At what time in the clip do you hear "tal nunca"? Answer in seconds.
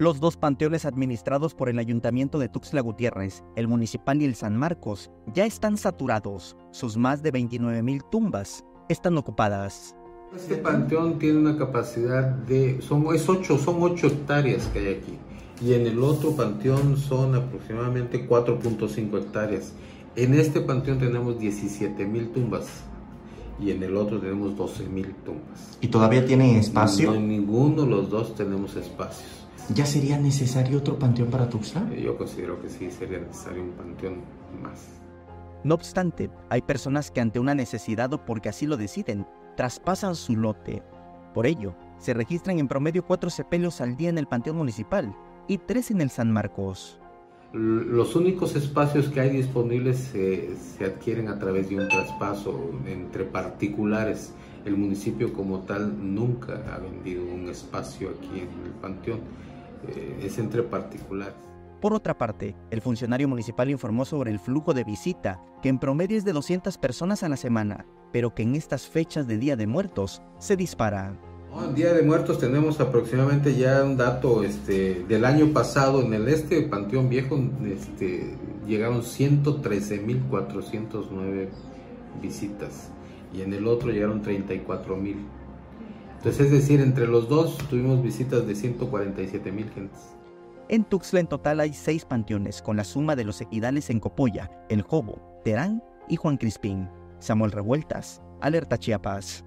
55.60-56.64